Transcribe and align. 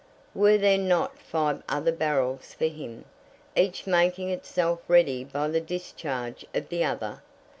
Were 0.33 0.57
there 0.57 0.79
not 0.79 1.19
five 1.19 1.61
other 1.69 1.91
barrels 1.91 2.55
for 2.55 2.65
him, 2.65 3.05
each 3.55 3.85
making 3.85 4.31
itself 4.31 4.81
ready 4.87 5.23
by 5.23 5.47
the 5.49 5.61
discharge 5.61 6.43
of 6.55 6.69
the 6.69 6.83
other? 6.83 7.21